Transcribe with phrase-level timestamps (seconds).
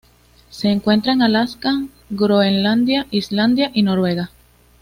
[0.49, 1.75] Se encuentra en Alaska,
[2.09, 4.31] Groenlandia, Islandia y Noruega.